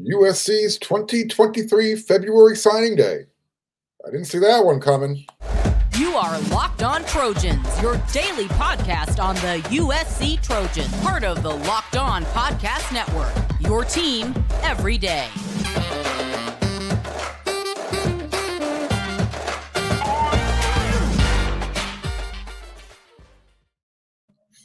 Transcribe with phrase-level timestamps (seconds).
[0.00, 3.26] USC's 2023 February signing day.
[4.06, 5.26] I didn't see that one coming.
[5.98, 11.50] You are Locked On Trojans, your daily podcast on the USC Trojans, part of the
[11.50, 13.32] Locked On Podcast Network.
[13.58, 14.32] Your team
[14.62, 15.26] every day.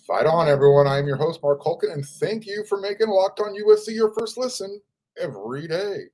[0.05, 0.85] Fight on, everyone.
[0.85, 4.13] I am your host, Mark Hulkin, and thank you for making Locked On USC your
[4.13, 4.79] first listen
[5.19, 6.05] every day.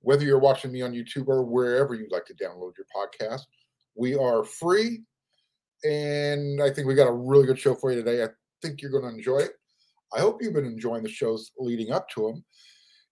[0.00, 3.42] Whether you're watching me on YouTube or wherever you'd like to download your podcast,
[3.94, 5.02] we are free.
[5.84, 8.22] And I think we got a really good show for you today.
[8.22, 8.28] I
[8.62, 9.52] think you're going to enjoy it.
[10.14, 12.44] I hope you've been enjoying the shows leading up to them.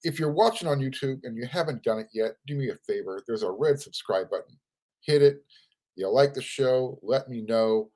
[0.05, 3.23] If you're watching on YouTube and you haven't done it yet, do me a favor.
[3.27, 4.59] There's a red subscribe button.
[5.05, 5.45] Hit it.
[5.97, 7.91] You like the show, let me know.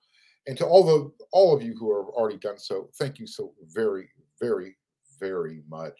[0.47, 3.53] And to all the all of you who have already done so, thank you so
[3.75, 4.09] very,
[4.41, 4.77] very,
[5.19, 5.99] very much.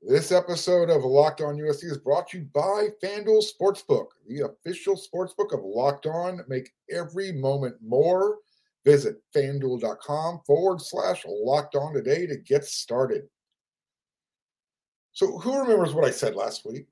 [0.00, 4.94] This episode of Locked On USC is brought to you by FanDuel Sportsbook, the official
[4.94, 6.40] sportsbook of Locked On.
[6.46, 8.38] Make every moment more.
[8.84, 13.24] Visit fanduel.com forward slash locked on today to get started.
[15.12, 16.86] So, who remembers what I said last week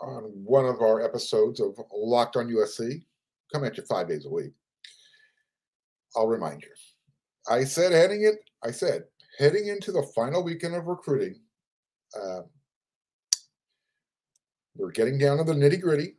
[0.00, 3.02] on one of our episodes of Locked On USC?
[3.52, 4.52] Come at you five days a week.
[6.14, 6.70] I'll remind you.
[7.48, 9.02] I said heading it, I said
[9.36, 11.40] heading into the final weekend of recruiting,
[12.20, 12.42] uh,
[14.76, 16.14] we're getting down to the nitty gritty,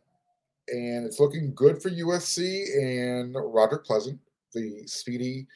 [0.68, 4.20] and it's looking good for USC and Roderick Pleasant,
[4.54, 5.48] the speedy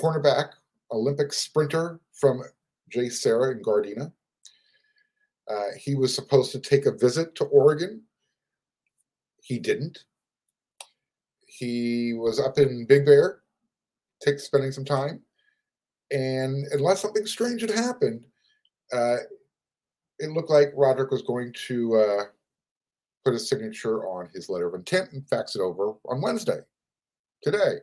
[0.00, 0.50] cornerback,
[0.92, 2.42] Olympic sprinter from
[2.94, 4.12] JSerra and Gardena.
[5.48, 8.02] Uh, he was supposed to take a visit to Oregon.
[9.42, 10.04] He didn't.
[11.46, 13.40] He was up in Big Bear,
[14.24, 15.20] take spending some time,
[16.10, 18.24] and unless something strange had happened,
[18.92, 19.16] uh,
[20.20, 22.24] it looked like Roderick was going to uh,
[23.24, 26.60] put a signature on his letter of intent and fax it over on Wednesday,
[27.42, 27.78] today.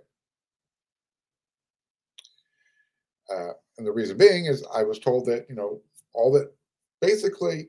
[3.29, 5.81] Uh, and the reason being is I was told that, you know,
[6.13, 6.53] all that
[7.01, 7.67] basically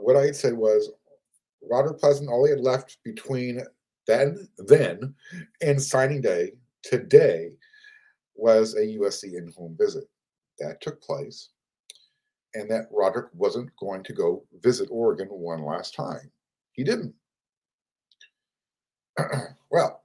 [0.00, 0.90] what I had said was
[1.62, 3.62] Roderick Pleasant, all he had left between
[4.06, 5.14] then, then
[5.60, 6.52] and signing day
[6.82, 7.50] today
[8.34, 10.04] was a USC in home visit.
[10.58, 11.50] That took place,
[12.54, 16.30] and that Roderick wasn't going to go visit Oregon one last time.
[16.72, 17.14] He didn't.
[19.70, 20.02] well,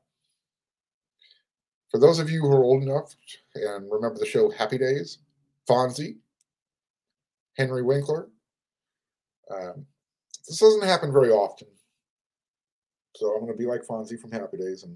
[1.89, 3.15] for those of you who are old enough
[3.55, 5.19] and remember the show Happy Days,
[5.69, 6.17] Fonzie,
[7.57, 8.29] Henry Winkler,
[9.49, 9.85] um,
[10.47, 11.67] this doesn't happen very often.
[13.15, 14.95] So I'm going to be like Fonzie from Happy Days and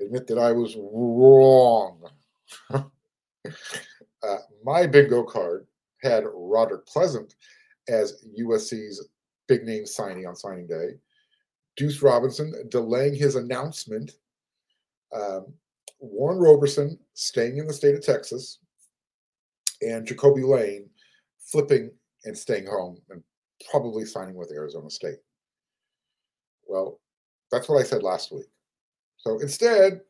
[0.00, 2.02] admit that I was wrong.
[2.72, 2.80] uh,
[4.64, 5.66] my bingo card
[6.04, 7.34] had Roderick Pleasant
[7.88, 9.08] as USC's
[9.48, 10.90] big name signing on signing day.
[11.76, 14.12] Deuce Robinson delaying his announcement.
[15.12, 15.46] Um,
[15.98, 18.58] Warren Roberson staying in the state of Texas.
[19.82, 20.88] And Jacoby Lane
[21.38, 21.90] flipping
[22.24, 23.22] and staying home and
[23.70, 25.18] probably signing with Arizona State.
[26.66, 27.00] Well,
[27.50, 28.46] that's what I said last week.
[29.18, 30.00] So instead,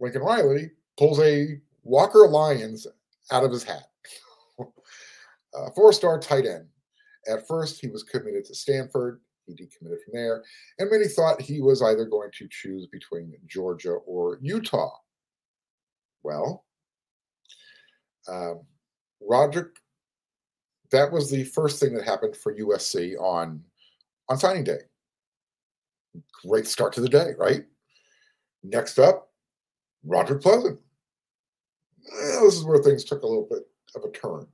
[0.00, 2.86] Lincoln Riley pulls a Walker Lyons
[3.30, 3.88] out of his hat.
[5.56, 6.66] Uh, four star tight end
[7.26, 9.20] at first, he was committed to Stanford.
[9.46, 10.44] He decommitted from there.
[10.78, 14.92] And many thought he was either going to choose between Georgia or Utah.
[16.22, 16.64] Well,
[18.28, 18.62] um,
[19.20, 19.76] Roderick,
[20.90, 23.62] that was the first thing that happened for USC on,
[24.28, 24.80] on signing day.
[26.44, 27.64] Great start to the day, right?
[28.64, 29.30] Next up,
[30.04, 30.80] Roderick Pleasant.
[32.12, 33.62] Well, this is where things took a little bit
[33.94, 34.46] of a turn.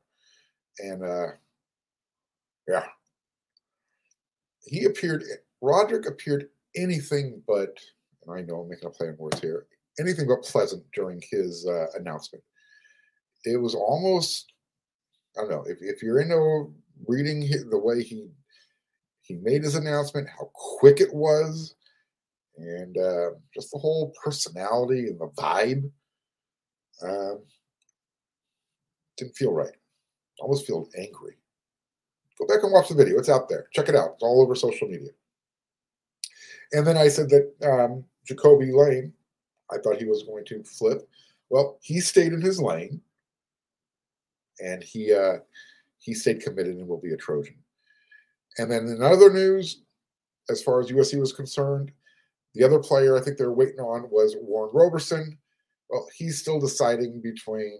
[0.78, 1.32] And uh,
[2.68, 2.84] yeah.
[4.64, 5.24] He appeared,
[5.60, 7.76] Roderick appeared anything but,
[8.24, 9.66] and I know I'm making a play on words here,
[9.98, 12.44] anything but pleasant during his uh, announcement.
[13.44, 14.52] It was almost,
[15.36, 16.72] I don't know, if, if you're into
[17.08, 18.28] reading the way he
[19.22, 21.76] he made his announcement, how quick it was,
[22.56, 25.90] and uh, just the whole personality and the vibe.
[27.00, 27.36] Uh,
[29.16, 29.75] didn't feel right.
[30.40, 31.37] Almost feel angry.
[32.38, 33.19] Go back and watch the video.
[33.19, 33.67] It's out there.
[33.73, 34.12] Check it out.
[34.14, 35.11] It's all over social media.
[36.73, 39.12] And then I said that um, Jacoby Lane,
[39.70, 41.08] I thought he was going to flip.
[41.50, 43.00] Well, he stayed in his lane,
[44.62, 45.38] and he uh,
[45.99, 47.56] he stayed committed and will be a Trojan.
[48.58, 49.82] And then in other news,
[50.50, 51.93] as far as USC was concerned,
[52.55, 55.38] the other player I think they're waiting on was Warren Roberson.
[55.88, 57.78] Well, he's still deciding between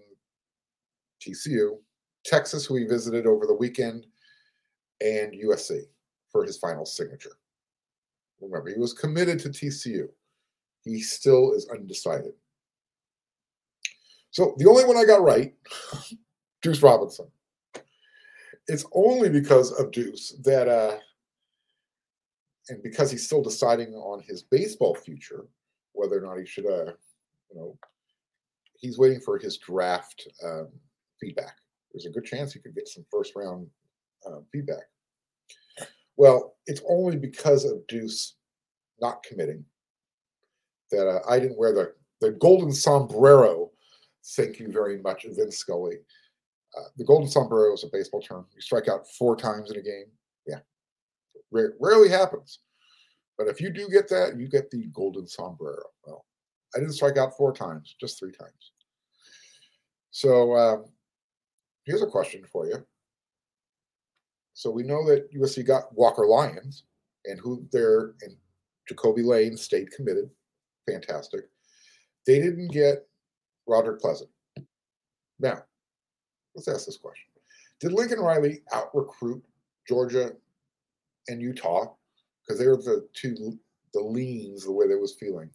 [1.21, 1.79] TCU,
[2.25, 4.07] Texas, who he visited over the weekend,
[5.01, 5.83] and USC
[6.31, 7.37] for his final signature.
[8.41, 10.09] Remember, he was committed to TCU.
[10.85, 12.33] He still is undecided.
[14.31, 15.55] So the only one I got right,
[16.63, 17.27] Deuce Robinson.
[18.67, 20.99] It's only because of Deuce that, uh,
[22.69, 25.47] and because he's still deciding on his baseball future,
[25.93, 26.93] whether or not he should, uh,
[27.51, 27.77] you know,
[28.79, 30.69] he's waiting for his draft um,
[31.21, 31.57] feedback.
[31.93, 33.67] There's a good chance he could get some first round
[34.27, 34.85] uh, feedback.
[36.17, 38.37] Well, it's only because of Deuce
[39.01, 39.65] not committing
[40.91, 43.71] that uh, I didn't wear the, the golden sombrero.
[44.37, 45.97] Thank you very much, Vin Scully.
[46.79, 48.47] Uh, the golden sombrero is a baseball term.
[48.55, 50.07] You strike out four times in a game.
[50.47, 50.61] Yeah,
[51.51, 52.61] rarely happens.
[53.37, 55.83] But if you do get that, you get the golden sombrero.
[56.07, 56.25] Well,
[56.75, 58.73] I didn't strike out four times, just three times.
[60.11, 60.85] So um,
[61.85, 62.85] here's a question for you.
[64.55, 66.85] So we know that USC got Walker Lyons,
[67.25, 68.37] and who they're and
[68.89, 70.31] Jacoby Lane stayed committed.
[70.91, 71.43] Fantastic.
[72.27, 73.07] They didn't get
[73.67, 74.31] Roderick Pleasant.
[75.39, 75.63] Now,
[76.55, 77.27] let's ask this question.
[77.81, 79.43] Did Lincoln Riley out recruit
[79.89, 80.33] Georgia
[81.29, 81.95] and Utah?
[82.43, 83.59] Because they were the two
[83.93, 85.51] the leans, the way they was feeling,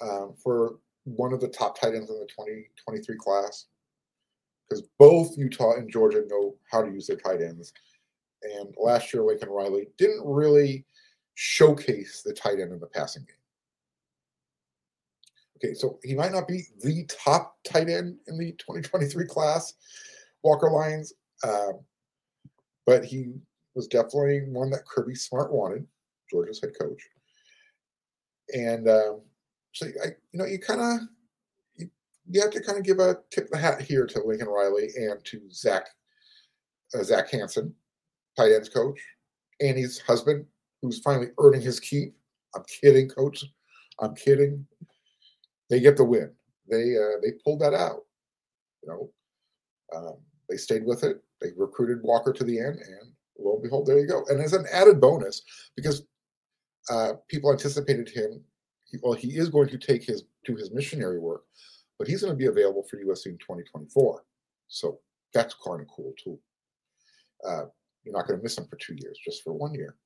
[0.00, 3.66] um, for one of the top tight ends in the 2023 class.
[4.68, 7.72] Because both Utah and Georgia know how to use their tight ends.
[8.42, 10.84] And last year, Lincoln Riley didn't really
[11.34, 13.36] showcase the tight end in the passing game.
[15.56, 19.74] Okay, so he might not be the top tight end in the 2023 class,
[20.42, 21.14] Walker Lyons,
[21.44, 21.80] um,
[22.84, 23.32] but he
[23.74, 25.86] was definitely one that Kirby Smart wanted,
[26.30, 27.02] Georgia's head coach.
[28.54, 29.20] And um,
[29.72, 31.08] so, I, you know, you kind of
[32.28, 34.88] you, have to kind of give a tip of the hat here to Lincoln Riley
[34.96, 35.86] and to Zach
[36.94, 37.74] uh, Zach Hanson,
[38.36, 39.00] tight ends coach,
[39.60, 40.44] Annie's husband,
[40.82, 42.14] who's finally earning his keep.
[42.54, 43.44] I'm kidding, coach.
[44.00, 44.66] I'm kidding.
[45.68, 46.32] They get the win.
[46.70, 48.02] They uh, they pulled that out.
[48.82, 49.10] You know,
[49.96, 50.16] um,
[50.48, 51.22] they stayed with it.
[51.40, 54.24] They recruited Walker to the end, and lo and behold, there you go.
[54.28, 55.42] And as an added bonus,
[55.74, 56.04] because
[56.90, 58.42] uh, people anticipated him,
[58.84, 61.44] he, well, he is going to take his to his missionary work,
[61.98, 64.22] but he's going to be available for USC in 2024.
[64.68, 64.98] So
[65.32, 66.38] that's kind of cool too.
[67.46, 67.64] Uh,
[68.04, 69.96] you're not going to miss him for two years, just for one year.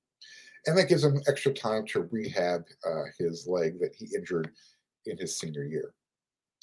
[0.66, 4.50] And that gives him extra time to rehab uh, his leg that he injured
[5.06, 5.94] in his senior year.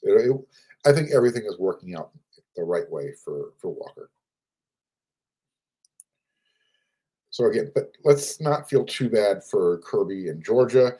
[0.03, 0.37] It, it,
[0.85, 2.11] I think everything is working out
[2.55, 4.11] the right way for, for Walker.
[7.29, 10.93] So again, but let's not feel too bad for Kirby and Georgia.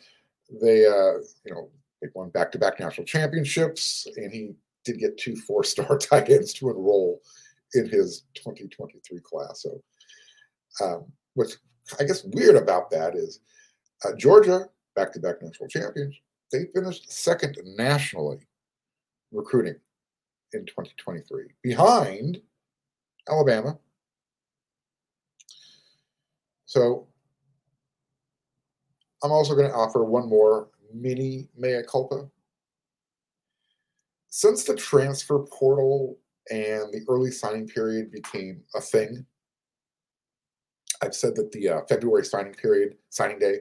[0.61, 1.69] They, uh, you know,
[2.01, 4.51] they won back-to-back national championships, and he
[4.85, 7.21] did get two four-star tight ends to enroll
[7.73, 9.63] in his 2023 class.
[9.63, 9.81] So
[10.83, 11.57] um, what's
[11.99, 13.39] I guess weird about that is
[14.05, 14.65] uh, Georgia,
[14.95, 16.15] back to back national champions,
[16.51, 18.39] they finished second nationally
[19.31, 19.75] recruiting
[20.53, 22.39] in 2023, behind
[23.29, 23.77] Alabama.
[26.65, 27.07] So
[29.23, 32.27] I'm also going to offer one more mini mea culpa.
[34.29, 36.17] Since the transfer portal
[36.49, 39.25] and the early signing period became a thing
[41.01, 43.59] I've said that the uh, February signing period, signing day,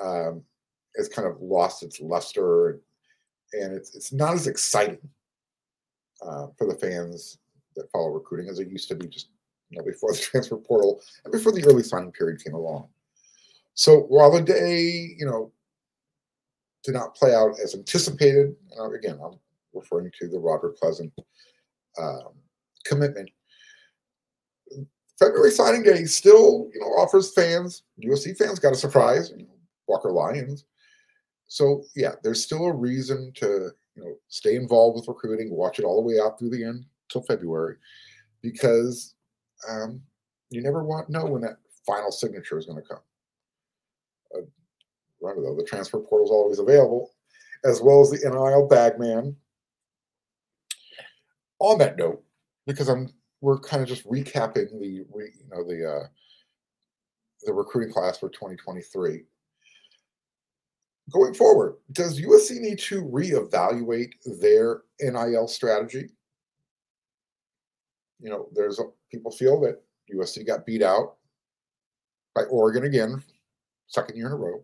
[0.00, 0.42] um,
[0.96, 2.80] has kind of lost its luster,
[3.52, 4.98] and it's it's not as exciting
[6.22, 7.38] uh, for the fans
[7.76, 9.28] that follow recruiting as it used to be just
[9.70, 12.88] you know before the transfer portal and before the early signing period came along.
[13.74, 15.52] So while the day you know
[16.84, 19.38] did not play out as anticipated, uh, again I'm
[19.74, 21.12] referring to the Robert Pleasant
[22.00, 22.32] um,
[22.84, 23.30] commitment
[25.20, 29.54] February signing day still, you know, offers fans, USC fans got a surprise, you know,
[29.86, 30.64] Walker Lyons.
[31.46, 35.84] So yeah, there's still a reason to, you know, stay involved with recruiting, watch it
[35.84, 37.76] all the way out through the end till February,
[38.40, 39.14] because
[39.68, 40.00] um,
[40.48, 43.00] you never want know when that final signature is going to come.
[44.34, 44.46] Uh,
[45.20, 47.10] remember though, the transfer portal is always available,
[47.64, 49.36] as well as the NIL bagman.
[51.58, 52.22] On that note,
[52.66, 55.06] because I'm we're kind of just recapping the you
[55.50, 56.06] know the uh,
[57.42, 59.22] the recruiting class for 2023.
[61.10, 66.10] Going forward, does USC need to reevaluate their NIL strategy?
[68.20, 69.82] You know, there's a, people feel that
[70.14, 71.16] USC got beat out
[72.34, 73.22] by Oregon again,
[73.88, 74.62] second year in a row.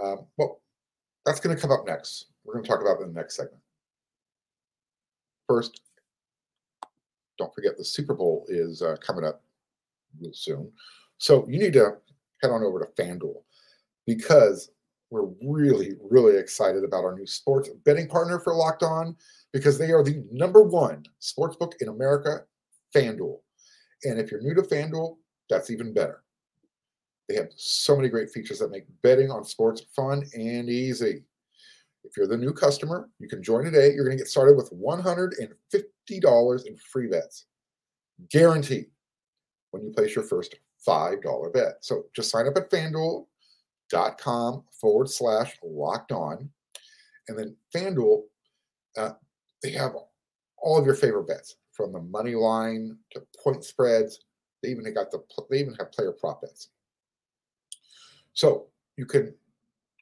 [0.00, 0.60] Um, well,
[1.26, 2.26] that's going to come up next.
[2.44, 3.62] We're going to talk about in the next segment.
[5.48, 5.80] First,
[7.38, 9.42] don't forget the Super Bowl is uh, coming up
[10.20, 10.70] real soon.
[11.18, 11.96] So you need to
[12.40, 13.42] head on over to FanDuel
[14.06, 14.70] because
[15.10, 19.14] we're really, really excited about our new sports betting partner for Locked On
[19.52, 22.44] because they are the number one sportsbook in America,
[22.94, 23.38] FanDuel.
[24.04, 25.16] And if you're new to FanDuel,
[25.50, 26.22] that's even better.
[27.32, 31.24] They have so many great features that make betting on sports fun and easy.
[32.04, 33.94] If you're the new customer, you can join today.
[33.94, 37.46] You're going to get started with $150 in free bets,
[38.30, 38.90] guaranteed,
[39.70, 41.76] when you place your first $5 bet.
[41.80, 46.50] So just sign up at fanduel.com forward slash locked on.
[47.28, 48.24] And then FanDuel,
[48.98, 49.12] uh,
[49.62, 49.92] they have
[50.58, 54.18] all of your favorite bets from the money line to point spreads.
[54.62, 56.68] They even got the they even have player prop bets.
[58.34, 59.34] So you can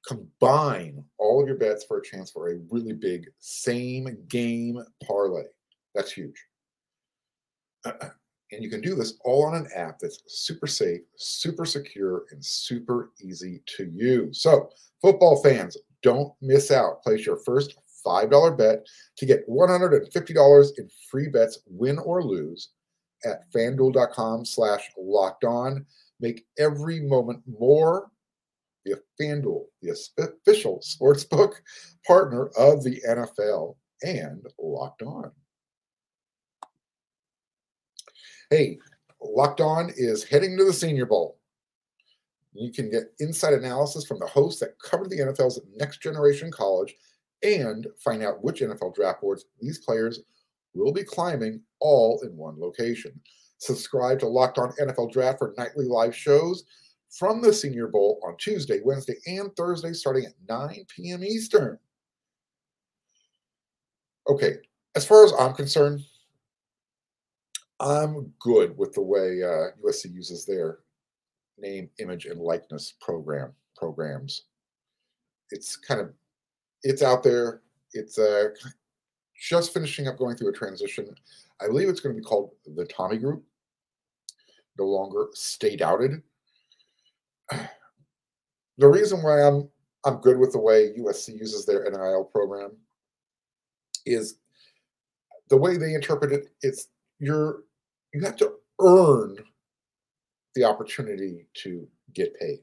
[0.07, 5.45] combine all of your bets for a chance for a really big same game parlay.
[5.95, 6.45] That's huge.
[8.53, 12.45] And you can do this all on an app that's super safe, super secure, and
[12.45, 14.43] super easy to use.
[14.43, 14.71] So,
[15.01, 17.03] football fans, don't miss out.
[17.03, 18.85] Place your first $5 bet
[19.19, 22.71] to get $150 in free bets, win or lose,
[23.25, 25.87] at fanduel.com slash locked on.
[26.21, 28.10] Make every moment more
[28.87, 31.55] via FanDuel, the official sportsbook
[32.07, 35.31] partner of the NFL and Locked On.
[38.51, 38.79] Hey,
[39.21, 41.39] Locked On is heading to the Senior Bowl.
[42.53, 46.95] You can get inside analysis from the hosts that cover the NFL's next generation college
[47.43, 50.21] and find out which NFL draft boards these players
[50.75, 53.13] will be climbing all in one location.
[53.59, 56.65] Subscribe to Locked On NFL Draft for nightly live shows
[57.11, 61.25] from the Senior Bowl on Tuesday, Wednesday, and Thursday starting at 9 p.m.
[61.25, 61.79] Eastern.
[64.29, 64.57] Okay,
[64.95, 66.03] as far as I'm concerned,
[67.81, 70.79] I'm good with the way uh, USC uses their
[71.59, 74.43] name, image, and likeness program programs.
[75.51, 76.13] It's kind of
[76.83, 77.63] it's out there.
[77.93, 78.51] It's uh,
[79.41, 81.13] just finishing up going through a transition.
[81.61, 83.43] I believe it's going to be called the Tommy Group.
[84.79, 86.23] No longer state outed.
[88.81, 89.69] The reason why I'm
[90.05, 92.73] I'm good with the way USC uses their NIL program
[94.07, 94.39] is
[95.51, 96.49] the way they interpret it.
[96.63, 97.65] It's you're
[98.15, 99.37] you have to earn
[100.55, 102.61] the opportunity to get paid.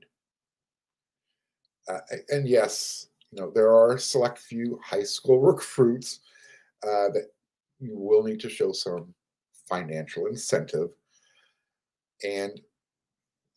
[1.88, 6.22] Uh, and yes, you know there are select few high school recruits
[6.82, 7.28] uh, that
[7.80, 9.14] you will need to show some
[9.70, 10.90] financial incentive,
[12.24, 12.60] and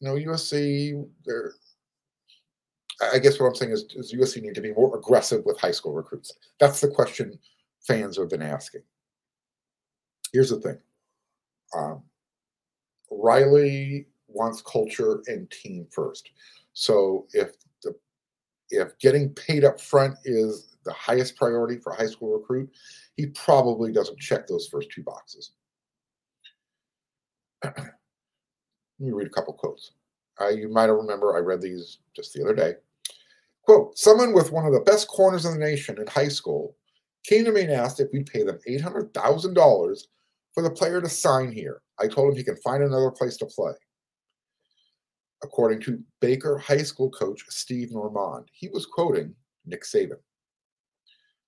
[0.00, 1.55] you know USC they're
[3.00, 5.71] I guess what I'm saying is, is USC need to be more aggressive with high
[5.71, 6.33] school recruits.
[6.59, 7.38] That's the question
[7.80, 8.83] fans have been asking.
[10.33, 10.78] Here's the thing
[11.76, 12.02] um,
[13.11, 16.30] Riley wants culture and team first.
[16.73, 17.52] So if
[17.83, 17.95] the
[18.71, 22.71] if getting paid up front is the highest priority for a high school recruit,
[23.16, 25.52] he probably doesn't check those first two boxes.
[27.64, 27.76] Let
[28.99, 29.92] me read a couple quotes.
[30.40, 32.75] Uh, you might remember I read these just the other day.
[33.62, 36.76] Quote, someone with one of the best corners in the nation in high school
[37.25, 40.00] came to me and asked if we'd pay them $800,000
[40.55, 41.83] for the player to sign here.
[41.99, 43.73] I told him he can find another place to play.
[45.43, 49.35] According to Baker High School coach Steve Normand, he was quoting
[49.67, 50.19] Nick Saban.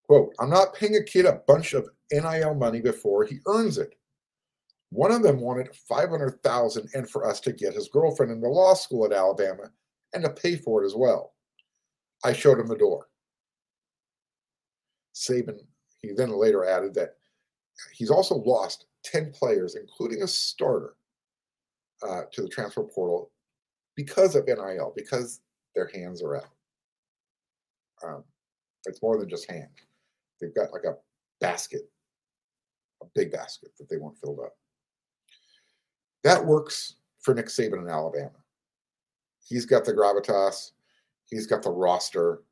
[0.04, 3.94] Quote, I'm not paying a kid a bunch of NIL money before he earns it.
[4.90, 9.06] One of them wanted 500,000 and for us to get his girlfriend into law school
[9.06, 9.70] at Alabama
[10.12, 11.32] and to pay for it as well.
[12.24, 13.08] I showed him the door.
[15.14, 15.58] Saban,
[16.00, 17.16] he then later added that
[17.92, 20.94] he's also lost 10 players, including a starter,
[22.02, 23.30] uh, to the transfer portal
[23.96, 25.40] because of NIL, because
[25.74, 26.48] their hands are out.
[28.04, 28.24] Um,
[28.86, 29.68] it's more than just hand.
[30.40, 30.96] They've got like a
[31.40, 31.82] basket,
[33.02, 34.56] a big basket that they want filled up.
[36.24, 38.30] That works for Nick Saban in Alabama.
[39.44, 40.72] He's got the gravitas.
[41.32, 42.42] He's got the roster.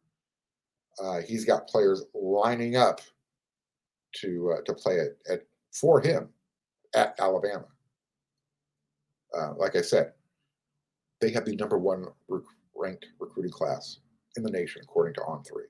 [0.98, 3.02] Uh, he's got players lining up
[4.16, 6.30] to uh, to play it at, for him
[6.94, 7.66] at Alabama.
[9.36, 10.12] Uh, like I said,
[11.20, 12.42] they have the number one rec-
[12.74, 13.98] ranked recruiting class
[14.36, 15.66] in the nation, according to On Three.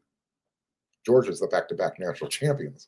[1.04, 2.86] Georgia's the back-to-back national champions.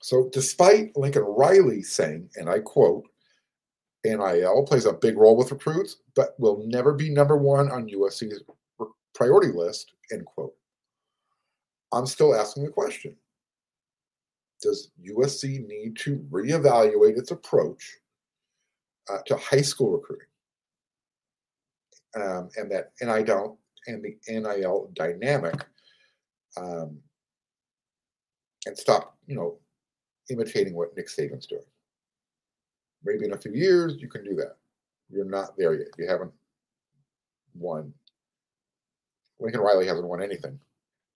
[0.00, 3.04] So, despite Lincoln Riley saying, and I quote,
[4.04, 8.42] NIL plays a big role with recruits, but will never be number one on USC's
[9.14, 10.54] priority list, end quote.
[11.92, 13.16] I'm still asking the question
[14.60, 17.98] Does USC need to reevaluate its approach
[19.10, 20.26] uh, to high school recruiting,
[22.16, 25.64] um, and that NIL and the NIL dynamic,
[26.56, 26.98] um,
[28.66, 29.58] and stop, you know,
[30.30, 31.62] imitating what Nick Saban's doing.
[33.04, 34.56] Maybe in a few years you can do that.
[35.10, 35.88] You're not there yet.
[35.98, 36.32] You haven't
[37.54, 37.92] won.
[39.40, 40.58] Lincoln Riley hasn't won anything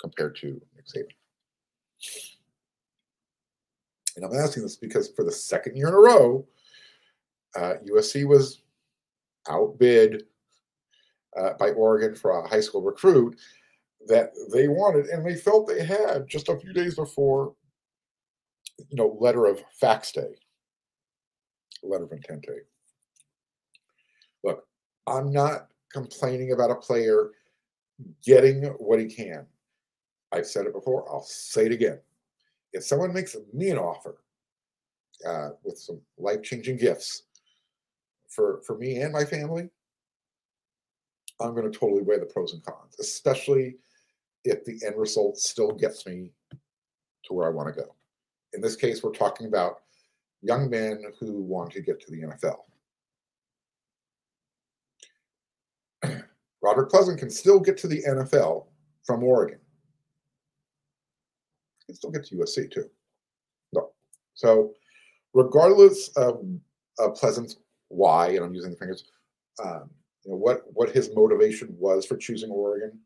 [0.01, 1.15] compared to Nick Saban.
[4.17, 6.47] And I'm asking this because for the second year in a row,
[7.55, 8.63] uh, USC was
[9.49, 10.25] outbid
[11.37, 13.39] uh, by Oregon for a high school recruit
[14.09, 17.55] that they wanted, and they felt they had just a few days before,
[18.79, 20.35] you know, letter of fax day,
[21.87, 22.47] letter of intent.
[24.45, 24.67] Look,
[25.07, 27.31] I'm not complaining about a player
[28.25, 29.47] getting what he can.
[30.33, 32.01] I've said it before, I'll say it again.
[32.73, 34.19] If someone makes me an offer
[35.27, 37.23] uh, with some life changing gifts
[38.29, 39.71] for, for me and my family,
[41.41, 43.77] I'm going to totally weigh the pros and cons, especially
[44.45, 46.31] if the end result still gets me
[47.25, 47.95] to where I want to go.
[48.53, 49.83] In this case, we're talking about
[50.47, 52.61] young men who want to get to the NFL.
[56.63, 58.67] Roderick Pleasant can still get to the NFL
[59.05, 59.59] from Oregon.
[61.79, 62.89] He can still get to USC too.
[63.73, 63.91] No.
[64.35, 64.73] So,
[65.35, 66.45] regardless of
[67.03, 67.57] uh, Pleasant's
[67.89, 69.05] why, and I'm using the fingers,
[69.63, 69.91] um,
[70.25, 72.99] you know, what what his motivation was for choosing Oregon,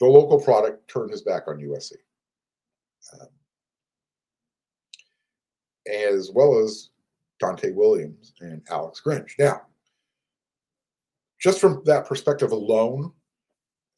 [0.00, 1.92] the local product turned his back on USC,
[3.14, 3.28] um,
[5.88, 6.90] as well as
[7.42, 9.32] Donte Williams and Alex Grinch.
[9.38, 9.62] Now,
[11.40, 13.12] just from that perspective alone,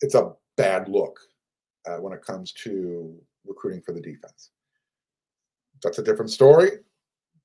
[0.00, 1.18] it's a bad look
[1.86, 3.14] uh, when it comes to
[3.46, 4.50] recruiting for the defense.
[5.82, 6.70] That's a different story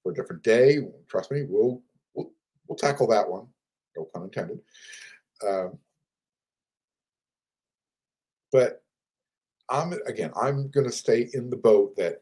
[0.03, 0.79] for a different day.
[1.07, 1.81] Trust me, we'll
[2.13, 2.31] we'll,
[2.67, 3.47] we'll tackle that one.
[3.95, 4.59] No pun intended.
[5.47, 5.77] Um,
[8.51, 8.83] but
[9.69, 12.21] I'm again, I'm going to stay in the boat that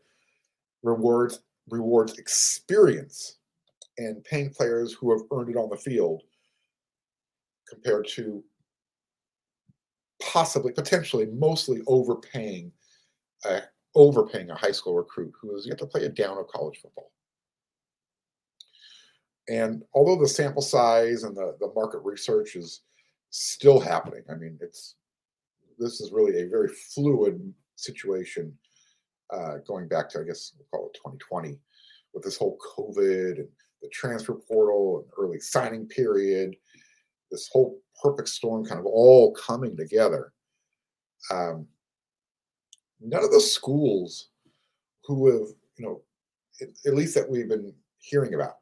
[0.83, 3.37] rewards rewards experience
[3.97, 6.23] and paying players who have earned it on the field
[7.69, 8.43] compared to
[10.21, 12.71] possibly, potentially, mostly overpaying,
[13.95, 17.11] overpaying a high school recruit who is yet to play a down of college football.
[19.49, 22.81] And although the sample size and the, the market research is
[23.29, 24.95] still happening, I mean, it's
[25.77, 28.57] this is really a very fluid situation
[29.33, 31.57] uh, going back to, I guess, we'll call it 2020
[32.13, 33.47] with this whole COVID and
[33.81, 36.55] the transfer portal and early signing period
[37.33, 40.31] this whole perfect storm kind of all coming together.
[41.31, 41.67] Um,
[43.01, 44.29] none of the schools
[45.03, 46.01] who have, you know,
[46.85, 48.57] at, least that we've been hearing about,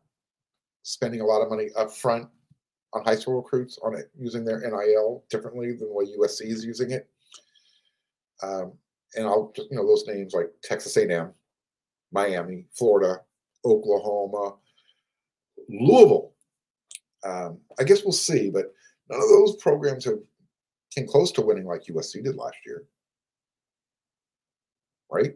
[0.83, 2.27] spending a lot of money up front
[2.93, 6.65] on high school recruits on it using their NIL differently than the way USC is
[6.65, 7.09] using it.
[8.41, 8.73] Um,
[9.15, 11.31] and I'll just, you know, those names like Texas A&M,
[12.11, 13.21] Miami, Florida,
[13.65, 14.55] Oklahoma,
[15.69, 16.31] Louisville
[17.23, 18.73] um, I guess we'll see, but
[19.09, 20.19] none of those programs have
[20.93, 22.85] came close to winning like USC did last year,
[25.09, 25.35] right?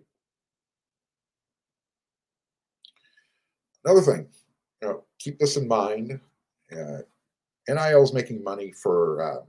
[3.84, 4.28] Another thing,
[4.82, 6.20] you know, keep this in mind.
[6.72, 7.00] Uh,
[7.68, 9.44] NIL is making money for uh,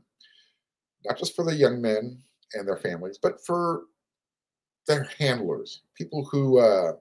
[1.06, 3.84] not just for the young men and their families, but for
[4.86, 6.92] their handlers, people who uh,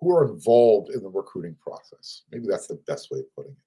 [0.00, 2.22] who are involved in the recruiting process.
[2.30, 3.58] Maybe that's the best way of putting it.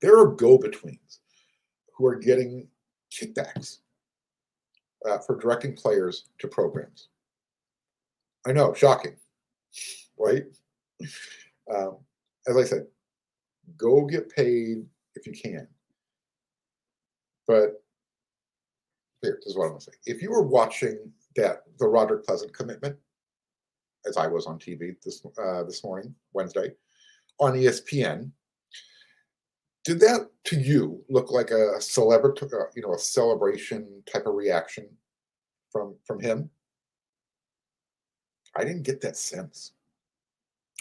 [0.00, 1.20] There are go betweens
[1.94, 2.68] who are getting
[3.10, 3.78] kickbacks
[5.08, 7.08] uh, for directing players to programs.
[8.46, 9.16] I know, shocking,
[10.18, 10.44] right?
[11.74, 11.96] Um,
[12.46, 12.86] as I said,
[13.76, 14.84] go get paid
[15.14, 15.66] if you can.
[17.48, 17.82] But
[19.22, 19.92] here is what I'm going to say.
[20.06, 22.96] If you were watching that the Roderick Pleasant commitment,
[24.06, 26.72] as I was on TV this uh, this morning, Wednesday,
[27.38, 28.30] on ESPN,
[29.84, 34.34] did that to you look like a celebrity, uh, you know, a celebration type of
[34.34, 34.88] reaction
[35.70, 36.50] from from him?
[38.56, 39.72] I didn't get that sense.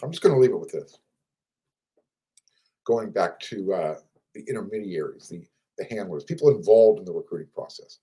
[0.02, 1.00] I'm just going to leave it with this.
[2.86, 3.96] Going back to uh,
[4.34, 5.46] the intermediaries, the
[5.78, 8.00] the handlers, people involved in the recruiting process.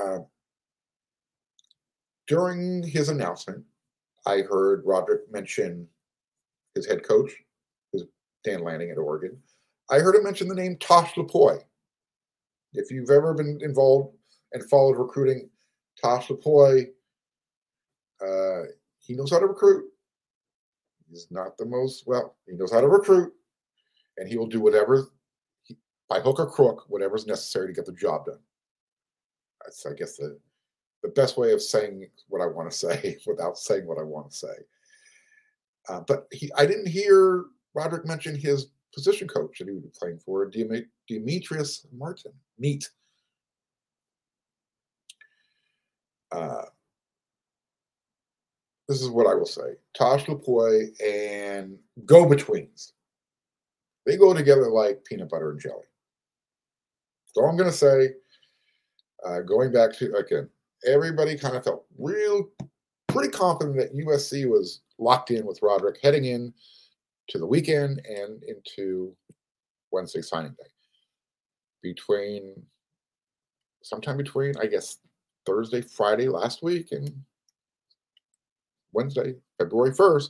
[0.00, 0.18] Uh,
[2.26, 3.64] during his announcement,
[4.26, 5.88] I heard Roderick mention
[6.74, 7.32] his head coach,
[8.44, 9.36] Dan Lanning at Oregon.
[9.90, 11.60] I heard him mention the name Tosh Lupoi.
[12.72, 14.16] If you've ever been involved
[14.52, 15.50] and followed recruiting,
[16.00, 16.86] Tosh Lupoi,
[18.24, 18.62] uh,
[18.98, 19.84] he knows how to recruit.
[21.10, 22.36] He's not the most well.
[22.46, 23.32] He knows how to recruit,
[24.16, 25.08] and he will do whatever,
[26.08, 28.38] by hook or crook, whatever's necessary to get the job done.
[29.62, 30.38] That's, I guess, the
[31.02, 34.30] the best way of saying what I want to say without saying what I want
[34.30, 34.54] to say.
[35.88, 39.98] Uh, but he, I didn't hear Roderick mention his position coach that he would be
[39.98, 42.32] playing for, Demetrice Martin.
[42.58, 42.88] Meet.
[46.30, 46.62] Uh,
[48.88, 49.74] this is what I will say.
[49.94, 52.92] Tosh Lupoi and go betweens.
[54.06, 55.84] They go together like peanut butter and jelly.
[57.26, 58.10] So I'm going to say,
[59.24, 60.48] uh, going back to, again,
[60.86, 62.48] everybody kind of felt real,
[63.08, 66.52] pretty confident that USC was locked in with Roderick heading in
[67.28, 69.14] to the weekend and into
[69.90, 70.68] Wednesday signing day.
[71.82, 72.54] Between
[73.82, 74.98] sometime between, I guess,
[75.44, 77.10] Thursday, Friday last week and
[78.92, 80.28] Wednesday, February 1st,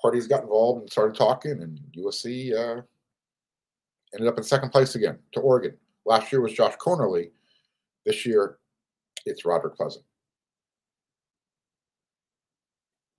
[0.00, 2.82] parties got involved and started talking, and USC uh,
[4.14, 5.76] ended up in second place again to Oregon.
[6.04, 7.30] Last year was Josh Conerly.
[8.04, 8.58] This year,
[9.26, 10.04] it's Roderick Pleasant.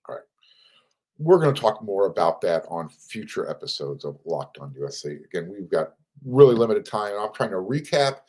[0.08, 0.24] All right.
[1.17, 5.24] We're going to talk more about that on future episodes of Locked on USC.
[5.26, 5.93] Again, we've got
[6.26, 7.13] really limited time.
[7.13, 8.19] And I'm trying to recap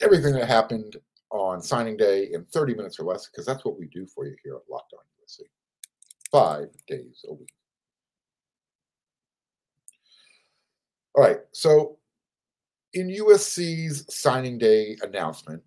[0.00, 0.96] everything that happened
[1.30, 4.34] on signing day in 30 minutes or less because that's what we do for you
[4.42, 5.40] here at Locked on USC.
[6.30, 7.52] Five days a week.
[11.14, 11.38] All right.
[11.52, 11.98] So,
[12.94, 15.62] in USC's signing day announcement,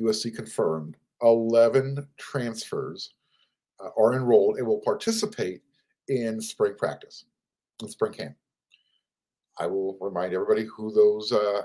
[0.00, 3.14] USC confirmed 11 transfers
[3.80, 5.62] uh, are enrolled and will participate
[6.08, 7.24] in spring practice,
[7.82, 8.34] in spring camp.
[9.58, 11.62] I will remind everybody who those, uh,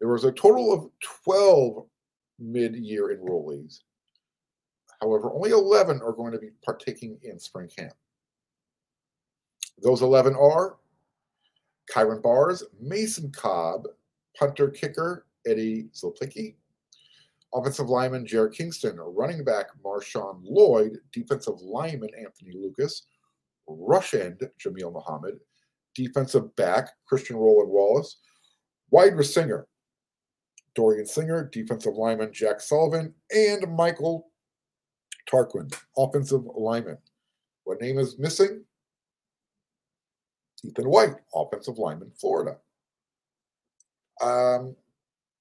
[0.00, 0.90] there was a total of
[1.24, 1.86] 12
[2.38, 3.80] mid year enrollees.
[5.00, 7.92] However, only 11 are going to be partaking in spring camp.
[9.82, 10.78] Those 11 are
[11.92, 13.86] Kyron Bars, Mason Cobb,
[14.38, 16.54] punter kicker Eddie Czaplicki,
[17.54, 23.06] offensive lineman Jarrett Kingston, running back Marshawn Lloyd, defensive lineman Anthony Lucas,
[23.68, 25.38] rush end Jamil Muhammad,
[25.94, 28.18] defensive back Christian Roland Wallace,
[28.90, 29.68] wide receiver
[30.74, 34.30] Dorian Singer, defensive lineman Jack Sullivan, and Michael
[35.30, 36.98] Tarquin, offensive lineman.
[37.64, 38.62] What name is missing?
[40.64, 42.58] Ethan White, offensive lineman, Florida.
[44.20, 44.76] Um,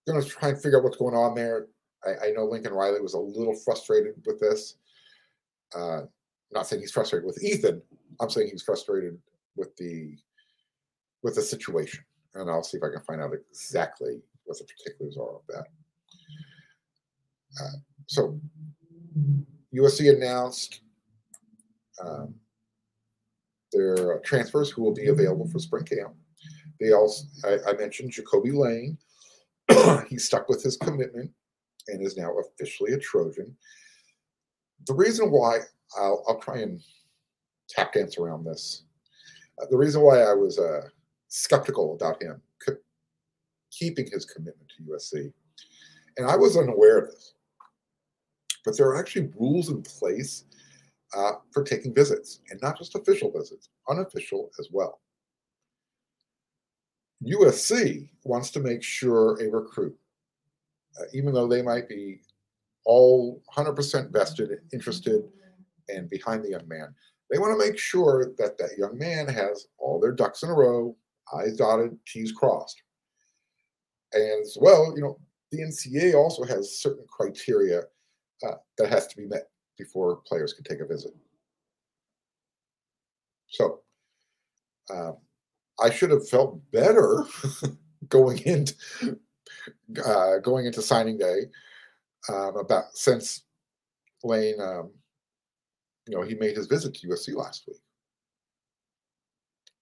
[0.08, 1.68] going to try and figure out what's going on there.
[2.06, 4.76] I, I, know Lincoln Riley was a little frustrated with this.
[5.76, 6.02] Uh,
[6.52, 7.82] not saying he's frustrated with Ethan.
[8.20, 9.18] I'm saying he's frustrated
[9.56, 10.18] with the
[11.24, 12.04] with the situation,
[12.36, 15.66] and I'll see if I can find out exactly what the particulars are of that.
[17.60, 18.40] Uh, so,
[19.74, 20.82] USC announced
[22.04, 22.36] um,
[23.72, 26.14] their transfers who will be available for spring camp.
[26.80, 28.98] They also, I, I mentioned Jacoby Lane.
[30.08, 31.32] he stuck with his commitment
[31.88, 33.56] and is now officially a Trojan.
[34.88, 35.60] The reason why
[35.98, 36.82] I'll, I'll try and
[37.70, 38.84] tap dance around this.
[39.62, 40.82] Uh, the reason why I was uh,
[41.28, 42.78] skeptical about him co-
[43.72, 45.32] keeping his commitment to USC,
[46.18, 47.34] and I was unaware of this,
[48.64, 50.46] but there are actually rules in place
[51.16, 55.00] uh, for taking visits, and not just official visits, unofficial as well.
[57.26, 59.98] USC wants to make sure a recruit
[61.14, 62.20] even though they might be
[62.86, 65.24] all 100% vested, interested,
[65.90, 66.94] and behind the young man,
[67.30, 70.54] they want to make sure that that young man has all their ducks in a
[70.54, 70.96] row,
[71.34, 72.82] I's dotted, T's crossed.
[74.14, 75.20] And as well, you know,
[75.52, 77.82] the NCAA also has certain criteria
[78.46, 81.14] uh, that has to be met before players can take a visit.
[83.48, 83.82] So
[84.94, 85.18] um,
[85.82, 87.26] I should have felt better
[88.10, 88.76] going into
[90.06, 91.44] uh, going into signing day
[92.30, 93.44] um, about since
[94.24, 94.92] Lane, um,
[96.08, 97.78] you know, he made his visit to USC last week.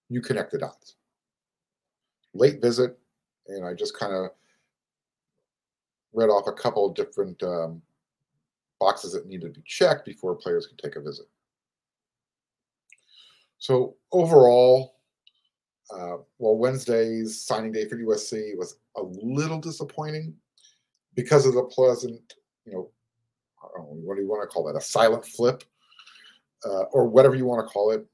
[0.08, 0.96] You connect the dots.
[2.34, 2.98] Late visit,
[3.46, 4.30] and I just kind of
[6.12, 7.80] read off a couple of different um,
[8.80, 11.26] boxes that needed to be checked before players could take a visit.
[13.58, 14.93] So overall,
[15.90, 20.34] uh, well, Wednesday's signing day for USC was a little disappointing
[21.14, 22.90] because of the pleasant, you know,
[23.76, 24.76] know what do you want to call that?
[24.76, 25.64] A silent flip,
[26.64, 28.06] uh, or whatever you want to call it.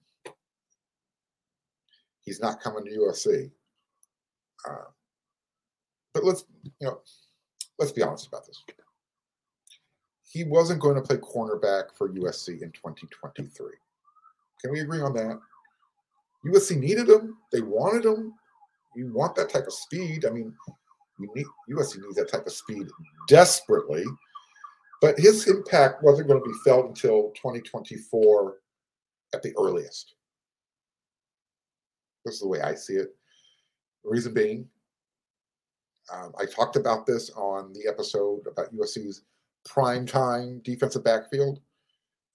[2.21, 3.51] He's not coming to USC.
[4.69, 4.91] Uh,
[6.13, 7.01] but let's, you know,
[7.79, 8.63] let's be honest about this.
[10.23, 13.73] he wasn't going to play cornerback for USC in 2023.
[14.61, 15.41] Can we agree on that?
[16.47, 17.37] USC needed him.
[17.53, 18.35] They wanted him.
[18.97, 20.25] You want that type of speed.
[20.25, 20.55] I mean,
[21.19, 22.87] you need USC needs that type of speed
[23.29, 24.05] desperately.
[25.01, 28.57] But his impact wasn't going to be felt until 2024
[29.35, 30.15] at the earliest.
[32.25, 33.15] This is the way I see it.
[34.05, 34.69] The reason being,
[36.13, 39.23] um, I talked about this on the episode about USC's
[39.65, 41.61] prime time defensive backfield.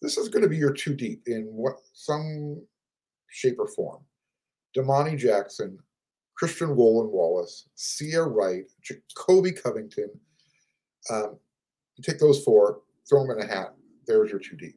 [0.02, 2.62] This is going to be your two deep in what some
[3.36, 4.02] shape or form.
[4.74, 5.78] Domani Jackson,
[6.36, 10.10] Christian Roland Wallace, Sia Wright, Jacobe Covington.
[11.10, 11.38] Um,
[11.98, 13.76] you take those four, throw them in a hat.
[14.08, 14.74] There's your 2D.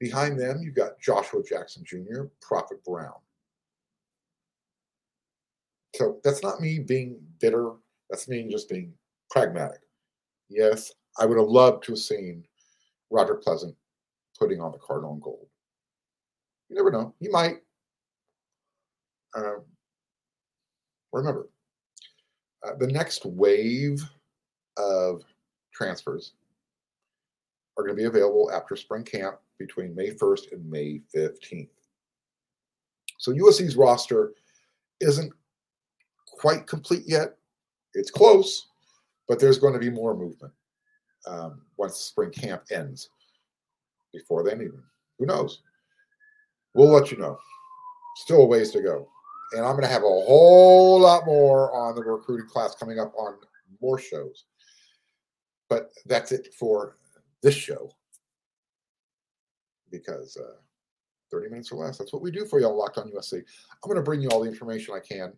[0.00, 3.14] Behind them, you've got Joshua Jackson Jr., Prophet Brown.
[5.94, 7.72] So that's not me being bitter.
[8.10, 8.92] That's me just being
[9.30, 9.80] pragmatic.
[10.48, 12.44] Yes, I would have loved to have seen
[13.10, 13.76] Roger Pleasant
[14.38, 15.46] putting on the cardinal and gold.
[16.68, 17.14] You never know.
[17.20, 17.58] He might.
[19.36, 19.62] Um,
[21.12, 21.48] remember,
[22.66, 24.02] uh, the next wave
[24.76, 25.22] of
[25.72, 26.32] transfers
[27.76, 31.68] are going to be available after spring camp between May 1st and May 15th.
[33.18, 34.32] So USC's roster
[35.00, 35.32] isn't
[36.26, 37.36] quite complete yet.
[37.94, 38.68] It's close,
[39.28, 40.52] but there's going to be more movement
[41.26, 43.10] um, once spring camp ends.
[44.12, 44.82] Before then, even
[45.18, 45.62] who knows?
[46.74, 47.38] We'll let you know.
[48.16, 49.08] Still a ways to go.
[49.52, 53.12] And I'm going to have a whole lot more on the recruiting class coming up
[53.16, 53.34] on
[53.80, 54.44] more shows.
[55.68, 56.96] But that's it for
[57.42, 57.90] this show
[59.90, 60.56] because uh,
[61.32, 61.98] 30 minutes or less.
[61.98, 63.34] That's what we do for you all Locked on USC.
[63.34, 65.32] I'm going to bring you all the information I can,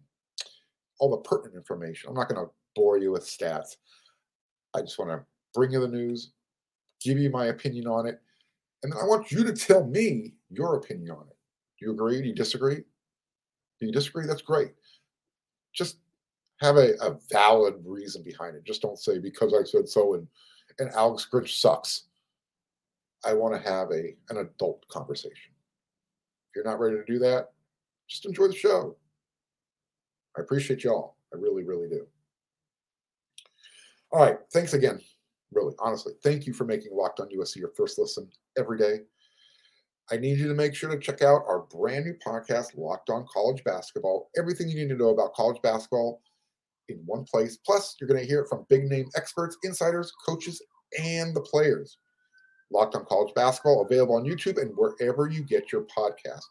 [0.99, 2.09] all the pertinent information.
[2.09, 3.77] I'm not going to bore you with stats.
[4.75, 5.25] I just want to
[5.55, 6.33] bring you the news,
[7.01, 8.21] give you my opinion on it,
[8.83, 11.37] and then I want you to tell me your opinion on it.
[11.79, 12.21] Do you agree?
[12.21, 12.83] Do you disagree?
[13.81, 14.27] Do you disagree?
[14.27, 14.73] That's great.
[15.73, 15.99] Just
[16.61, 18.65] have a, a valid reason behind it.
[18.65, 20.27] Just don't say because I said so and
[20.79, 22.05] and Alex Grinch sucks.
[23.25, 25.53] I want to have a an adult conversation.
[26.51, 27.51] If you're not ready to do that,
[28.09, 28.97] just enjoy the show.
[30.37, 31.17] I appreciate y'all.
[31.33, 32.07] I really, really do.
[34.13, 34.37] All right.
[34.53, 35.01] Thanks again.
[35.53, 36.13] Really, honestly.
[36.23, 39.01] Thank you for making Locked on USC your first listen every day.
[40.11, 43.27] I need you to make sure to check out our brand new podcast, Locked on
[43.33, 44.31] College Basketball.
[44.37, 46.21] Everything you need to know about college basketball
[46.89, 47.57] in one place.
[47.65, 50.61] Plus, you're going to hear it from big name experts, insiders, coaches,
[51.03, 51.99] and the players.
[52.71, 56.43] Locked on College Basketball, available on YouTube and wherever you get your podcast.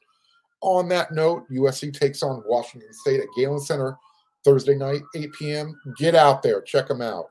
[0.61, 3.97] On that note, USC takes on Washington State at Galen Center
[4.43, 5.79] Thursday night, 8 p.m.
[5.97, 7.25] Get out there, check them out.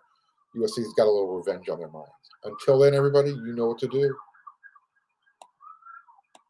[0.56, 2.10] USC's got a little revenge on their minds.
[2.44, 4.14] Until then, everybody, you know what to do.